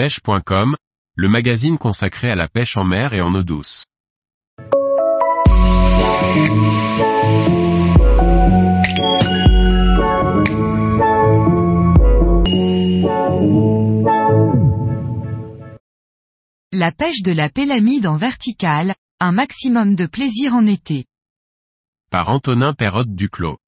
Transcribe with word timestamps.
pêche.com, 0.00 0.76
le 1.14 1.28
magazine 1.28 1.76
consacré 1.76 2.30
à 2.30 2.34
la 2.34 2.48
pêche 2.48 2.78
en 2.78 2.84
mer 2.84 3.12
et 3.12 3.20
en 3.20 3.34
eau 3.34 3.42
douce. 3.42 3.84
La 16.72 16.92
pêche 16.92 17.20
de 17.20 17.32
la 17.32 17.50
pélamide 17.50 18.06
en 18.06 18.16
verticale, 18.16 18.94
un 19.20 19.32
maximum 19.32 19.96
de 19.96 20.06
plaisir 20.06 20.54
en 20.54 20.66
été. 20.66 21.04
Par 22.10 22.30
Antonin 22.30 22.72
Perrotte 22.72 23.10
Duclos. 23.10 23.58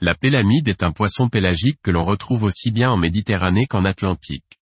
La 0.00 0.14
pélamide 0.14 0.68
est 0.68 0.82
un 0.82 0.92
poisson 0.92 1.28
pélagique 1.28 1.80
que 1.82 1.90
l'on 1.90 2.06
retrouve 2.06 2.44
aussi 2.44 2.70
bien 2.70 2.90
en 2.90 2.96
Méditerranée 2.96 3.66
qu'en 3.66 3.84
Atlantique. 3.84 4.59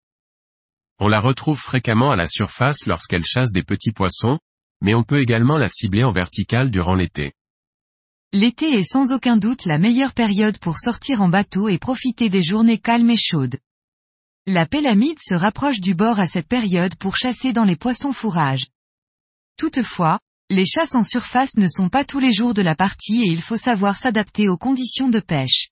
On 1.01 1.09
la 1.09 1.21
retrouve 1.21 1.61
fréquemment 1.61 2.11
à 2.11 2.17
la 2.17 2.27
surface 2.27 2.87
lorsqu'elle 2.87 3.25
chasse 3.25 3.53
des 3.53 3.63
petits 3.63 3.93
poissons, 3.93 4.39
mais 4.81 4.95
on 4.95 5.05
peut 5.05 5.21
également 5.21 5.57
la 5.57 5.69
cibler 5.69 6.03
en 6.03 6.11
verticale 6.11 6.71
durant 6.71 6.95
l'été. 6.95 7.33
L'été 8.33 8.75
est 8.75 8.85
sans 8.85 9.13
aucun 9.13 9.37
doute 9.37 9.65
la 9.65 9.79
meilleure 9.79 10.13
période 10.13 10.59
pour 10.59 10.79
sortir 10.79 11.23
en 11.23 11.29
bateau 11.29 11.69
et 11.69 11.79
profiter 11.79 12.29
des 12.29 12.43
journées 12.43 12.79
calmes 12.79 13.11
et 13.11 13.17
chaudes. 13.17 13.59
La 14.47 14.67
pélamide 14.67 15.19
se 15.21 15.35
rapproche 15.35 15.81
du 15.81 15.95
bord 15.95 16.19
à 16.19 16.27
cette 16.27 16.49
période 16.49 16.95
pour 16.97 17.17
chasser 17.17 17.53
dans 17.53 17.65
les 17.65 17.77
poissons 17.77 18.13
fourrages. 18.13 18.67
Toutefois, 19.57 20.19
les 20.51 20.67
chasses 20.67 20.95
en 20.95 21.05
surface 21.05 21.57
ne 21.59 21.69
sont 21.69 21.89
pas 21.89 22.05
tous 22.05 22.19
les 22.19 22.33
jours 22.33 22.55
de 22.55 22.63
la 22.63 22.75
partie 22.75 23.23
et 23.23 23.31
il 23.31 23.41
faut 23.41 23.57
savoir 23.57 23.97
s'adapter 23.97 24.49
aux 24.49 24.57
conditions 24.57 25.09
de 25.09 25.21
pêche. 25.21 25.69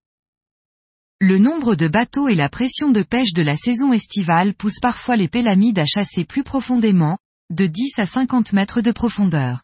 Le 1.23 1.39
nombre 1.39 1.77
de 1.77 1.89
bateaux 1.89 2.29
et 2.29 2.35
la 2.35 2.51
pression 2.51 2.91
de 2.91 3.03
pêche 3.03 3.33
de 3.33 3.41
la 3.41 3.57
saison 3.57 3.95
estivale 3.95 4.53
poussent 4.53 4.81
parfois 4.83 5.17
les 5.17 5.29
pélamides 5.29 5.79
à 5.79 5.87
chasser 5.87 6.27
plus 6.27 6.45
profondément, 6.45 7.17
de 7.49 7.67
10 7.67 7.93
à 7.97 8.05
50 8.05 8.53
mètres 8.53 8.83
de 8.83 8.93
profondeur. 8.93 9.63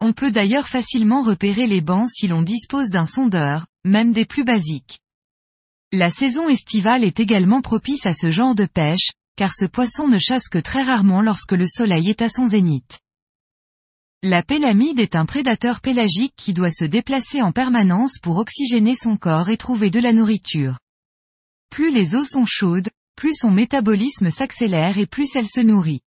On 0.00 0.12
peut 0.12 0.30
d'ailleurs 0.30 0.68
facilement 0.68 1.22
repérer 1.22 1.66
les 1.66 1.80
bancs 1.80 2.08
si 2.08 2.28
l'on 2.28 2.42
dispose 2.42 2.90
d'un 2.90 3.06
sondeur, 3.06 3.66
même 3.84 4.12
des 4.12 4.24
plus 4.24 4.44
basiques. 4.44 5.00
La 5.90 6.10
saison 6.10 6.48
estivale 6.48 7.02
est 7.02 7.18
également 7.18 7.60
propice 7.60 8.06
à 8.06 8.14
ce 8.14 8.30
genre 8.30 8.54
de 8.54 8.66
pêche, 8.66 9.10
car 9.34 9.52
ce 9.52 9.64
poisson 9.64 10.06
ne 10.06 10.18
chasse 10.18 10.46
que 10.46 10.58
très 10.58 10.84
rarement 10.84 11.22
lorsque 11.22 11.52
le 11.52 11.66
soleil 11.66 12.08
est 12.08 12.22
à 12.22 12.28
son 12.28 12.46
zénith. 12.46 13.00
La 14.24 14.44
pélamide 14.44 15.00
est 15.00 15.16
un 15.16 15.26
prédateur 15.26 15.80
pélagique 15.80 16.34
qui 16.36 16.54
doit 16.54 16.70
se 16.70 16.84
déplacer 16.84 17.42
en 17.42 17.50
permanence 17.50 18.18
pour 18.22 18.36
oxygéner 18.36 18.94
son 18.94 19.16
corps 19.16 19.50
et 19.50 19.56
trouver 19.56 19.90
de 19.90 19.98
la 19.98 20.12
nourriture. 20.12 20.78
Plus 21.70 21.90
les 21.90 22.14
eaux 22.14 22.24
sont 22.24 22.46
chaudes, 22.46 22.88
plus 23.16 23.34
son 23.34 23.50
métabolisme 23.50 24.30
s'accélère 24.30 24.96
et 24.96 25.06
plus 25.06 25.34
elle 25.34 25.48
se 25.48 25.58
nourrit. 25.58 26.02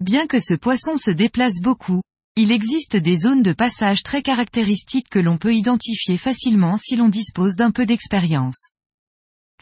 Bien 0.00 0.26
que 0.26 0.40
ce 0.40 0.54
poisson 0.54 0.96
se 0.96 1.12
déplace 1.12 1.60
beaucoup, 1.62 2.02
il 2.34 2.50
existe 2.50 2.96
des 2.96 3.18
zones 3.18 3.44
de 3.44 3.52
passage 3.52 4.02
très 4.02 4.22
caractéristiques 4.22 5.08
que 5.08 5.20
l'on 5.20 5.38
peut 5.38 5.54
identifier 5.54 6.18
facilement 6.18 6.78
si 6.78 6.96
l'on 6.96 7.08
dispose 7.08 7.54
d'un 7.54 7.70
peu 7.70 7.86
d'expérience. 7.86 8.70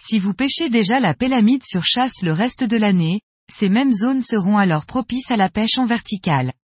Si 0.01 0.19
vous 0.19 0.33
pêchez 0.33 0.71
déjà 0.71 1.01
la 1.01 1.13
pélamide 1.13 1.65
sur 1.65 1.85
chasse 1.85 2.23
le 2.23 2.33
reste 2.33 2.65
de 2.65 2.79
l'année, 2.79 3.21
ces 3.53 3.69
mêmes 3.69 3.93
zones 3.93 4.23
seront 4.23 4.57
alors 4.57 4.87
propices 4.87 5.31
à 5.31 5.37
la 5.37 5.51
pêche 5.51 5.77
en 5.77 5.85
verticale. 5.85 6.55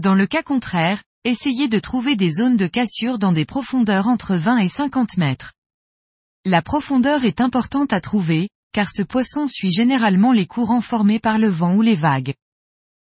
Dans 0.00 0.14
le 0.14 0.26
cas 0.26 0.42
contraire, 0.42 1.02
essayez 1.24 1.68
de 1.68 1.78
trouver 1.78 2.16
des 2.16 2.32
zones 2.32 2.56
de 2.56 2.66
cassure 2.66 3.18
dans 3.18 3.32
des 3.32 3.44
profondeurs 3.44 4.06
entre 4.06 4.34
20 4.34 4.56
et 4.56 4.70
50 4.70 5.18
mètres. 5.18 5.52
La 6.46 6.62
profondeur 6.62 7.26
est 7.26 7.42
importante 7.42 7.92
à 7.92 8.00
trouver, 8.00 8.48
car 8.72 8.90
ce 8.90 9.02
poisson 9.02 9.46
suit 9.46 9.70
généralement 9.70 10.32
les 10.32 10.46
courants 10.46 10.80
formés 10.80 11.18
par 11.18 11.36
le 11.36 11.50
vent 11.50 11.74
ou 11.74 11.82
les 11.82 11.96
vagues. 11.96 12.32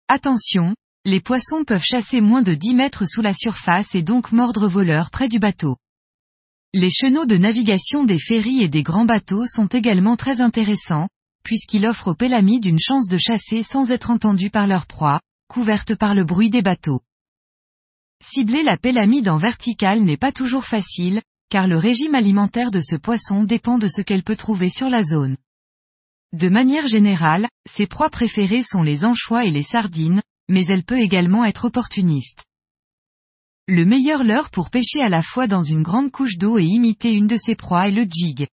Attention, 0.08 0.74
les 1.04 1.20
poissons 1.20 1.62
peuvent 1.62 1.84
chasser 1.84 2.20
moins 2.20 2.42
de 2.42 2.54
10 2.54 2.74
mètres 2.74 3.06
sous 3.06 3.22
la 3.22 3.32
surface 3.32 3.94
et 3.94 4.02
donc 4.02 4.32
mordre 4.32 4.66
voleurs 4.66 5.10
près 5.10 5.28
du 5.28 5.38
bateau. 5.38 5.76
Les 6.74 6.90
chenaux 6.90 7.26
de 7.26 7.36
navigation 7.36 8.02
des 8.02 8.18
ferries 8.18 8.60
et 8.60 8.68
des 8.68 8.82
grands 8.82 9.04
bateaux 9.04 9.46
sont 9.46 9.68
également 9.68 10.16
très 10.16 10.40
intéressants, 10.40 11.08
puisqu'ils 11.44 11.86
offrent 11.86 12.08
aux 12.08 12.16
pélamides 12.16 12.64
une 12.64 12.80
chance 12.80 13.06
de 13.06 13.18
chasser 13.18 13.62
sans 13.62 13.92
être 13.92 14.10
entendus 14.10 14.50
par 14.50 14.66
leur 14.66 14.86
proie, 14.86 15.20
couverte 15.52 15.94
par 15.94 16.14
le 16.14 16.24
bruit 16.24 16.48
des 16.48 16.62
bateaux. 16.62 17.02
Cibler 18.24 18.62
la 18.62 18.78
pélamide 18.78 19.28
en 19.28 19.36
verticale 19.36 20.00
n'est 20.00 20.16
pas 20.16 20.32
toujours 20.32 20.64
facile, 20.64 21.20
car 21.50 21.66
le 21.66 21.76
régime 21.76 22.14
alimentaire 22.14 22.70
de 22.70 22.80
ce 22.80 22.96
poisson 22.96 23.44
dépend 23.44 23.76
de 23.76 23.86
ce 23.86 24.00
qu'elle 24.00 24.22
peut 24.22 24.36
trouver 24.36 24.70
sur 24.70 24.88
la 24.88 25.02
zone. 25.02 25.36
De 26.32 26.48
manière 26.48 26.86
générale, 26.86 27.50
ses 27.68 27.86
proies 27.86 28.08
préférées 28.08 28.62
sont 28.62 28.82
les 28.82 29.04
anchois 29.04 29.44
et 29.44 29.50
les 29.50 29.62
sardines, 29.62 30.22
mais 30.48 30.64
elle 30.64 30.84
peut 30.84 30.98
également 30.98 31.44
être 31.44 31.66
opportuniste. 31.66 32.44
Le 33.68 33.84
meilleur 33.84 34.24
leurre 34.24 34.48
pour 34.48 34.70
pêcher 34.70 35.02
à 35.02 35.10
la 35.10 35.20
fois 35.20 35.48
dans 35.48 35.62
une 35.62 35.82
grande 35.82 36.10
couche 36.10 36.38
d'eau 36.38 36.58
et 36.58 36.64
imiter 36.64 37.12
une 37.12 37.26
de 37.26 37.36
ses 37.36 37.56
proies 37.56 37.88
est 37.88 37.92
le 37.92 38.06
jig. 38.10 38.46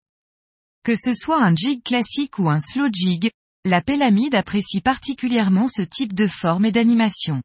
Que 0.84 0.98
ce 0.98 1.14
soit 1.14 1.42
un 1.42 1.56
jig 1.56 1.82
classique 1.82 2.40
ou 2.40 2.50
un 2.50 2.60
slow 2.60 2.90
jig, 2.92 3.32
la 3.66 3.82
pélamide 3.82 4.36
apprécie 4.36 4.82
particulièrement 4.82 5.68
ce 5.68 5.82
type 5.82 6.14
de 6.14 6.28
forme 6.28 6.66
et 6.66 6.72
d'animation. 6.72 7.42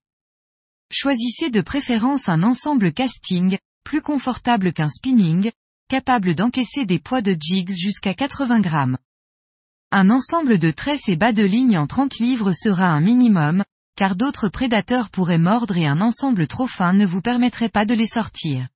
Choisissez 0.91 1.51
de 1.51 1.61
préférence 1.61 2.29
un 2.29 2.43
ensemble 2.43 2.93
casting, 2.93 3.59
plus 3.85 4.01
confortable 4.01 4.73
qu'un 4.73 4.89
spinning, 4.89 5.51
capable 5.89 6.35
d'encaisser 6.35 6.87
des 6.87 6.99
poids 6.99 7.21
de 7.21 7.37
jigs 7.39 7.75
jusqu'à 7.75 8.15
80 8.15 8.61
grammes. 8.61 8.99
Un 9.91 10.11
ensemble 10.11 10.59
de 10.59 10.71
tresses 10.71 11.09
et 11.09 11.17
bas 11.17 11.33
de 11.33 11.45
ligne 11.45 11.79
en 11.79 11.87
30 11.87 12.19
livres 12.19 12.53
sera 12.53 12.87
un 12.87 13.01
minimum, 13.01 13.65
car 13.97 14.17
d'autres 14.17 14.49
prédateurs 14.49 15.11
pourraient 15.11 15.39
mordre 15.39 15.77
et 15.77 15.87
un 15.87 16.01
ensemble 16.01 16.47
trop 16.47 16.67
fin 16.67 16.93
ne 16.93 17.07
vous 17.07 17.23
permettrait 17.23 17.69
pas 17.69 17.87
de 17.87 17.95
les 17.95 18.07
sortir. 18.07 18.69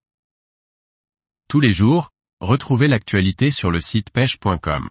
Tous 1.49 1.61
les 1.61 1.73
jours, 1.73 2.11
retrouvez 2.41 2.89
l'actualité 2.89 3.51
sur 3.51 3.71
le 3.71 3.81
site 3.81 4.11
pêche.com. 4.11 4.91